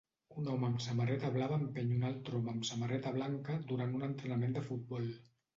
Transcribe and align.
Un 0.43 0.47
home 0.53 0.65
amb 0.67 0.79
samarreta 0.85 1.29
blava 1.35 1.59
empeny 1.65 1.93
un 1.97 2.07
altre 2.11 2.39
home 2.39 2.53
amb 2.55 2.67
samarreta 2.71 3.15
blanca 3.19 3.59
durant 3.73 3.97
un 4.01 4.09
entrenament 4.11 4.57
de 4.59 4.69
futbol. 4.73 5.11